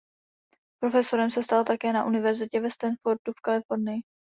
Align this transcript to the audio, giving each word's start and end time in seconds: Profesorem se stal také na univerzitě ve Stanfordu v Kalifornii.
Profesorem 0.79 1.29
se 1.29 1.43
stal 1.43 1.65
také 1.65 1.93
na 1.93 2.05
univerzitě 2.05 2.59
ve 2.59 2.71
Stanfordu 2.71 3.31
v 3.37 3.41
Kalifornii. 3.41 4.01